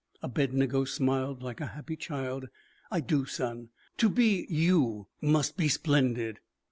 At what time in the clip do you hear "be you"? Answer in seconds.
4.09-5.05